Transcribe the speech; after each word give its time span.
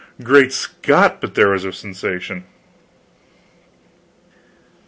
Great 0.23 0.51
Scott, 0.51 1.21
but 1.21 1.35
there 1.35 1.49
was 1.49 1.63
a 1.63 1.71
sensation! 1.71 2.43